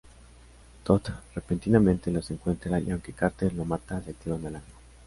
[0.83, 4.67] Toth repentinamente los encuentra y aunque Carter lo mata, se activa una alarma.